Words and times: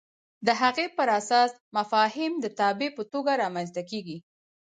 د 0.47 0.49
هغې 0.61 0.87
پر 0.97 1.07
اساس 1.19 1.51
مفاهیم 1.77 2.33
د 2.39 2.45
تابع 2.59 2.89
په 2.97 3.03
توګه 3.13 3.31
رامنځته 3.43 3.81
کېږي. 3.89 4.17